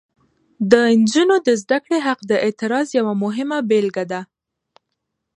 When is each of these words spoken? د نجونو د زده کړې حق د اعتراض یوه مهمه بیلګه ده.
د 0.71 0.73
نجونو 0.99 1.35
د 1.47 1.47
زده 1.61 1.77
کړې 1.83 1.99
حق 2.07 2.19
د 2.25 2.31
اعتراض 2.45 2.87
یوه 2.99 3.13
مهمه 3.23 3.57
بیلګه 3.69 4.05
ده. 4.11 4.21